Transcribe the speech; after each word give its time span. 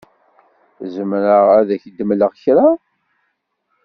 Zemreɣ 0.93 1.45
ad 1.59 1.67
ak-d-mleɣ 1.75 2.31
kra? 2.41 2.67